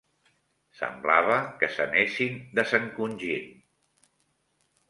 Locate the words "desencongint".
2.61-3.55